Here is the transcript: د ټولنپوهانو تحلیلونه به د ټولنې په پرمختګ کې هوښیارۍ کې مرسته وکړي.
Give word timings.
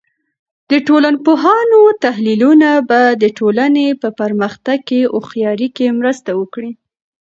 د 0.69 0.71
ټولنپوهانو 0.87 1.81
تحلیلونه 2.03 2.69
به 2.89 3.01
د 3.21 3.23
ټولنې 3.37 3.87
په 4.01 4.09
پرمختګ 4.19 4.77
کې 4.89 4.99
هوښیارۍ 5.13 5.67
کې 5.77 5.95
مرسته 5.99 6.31
وکړي. 6.39 6.71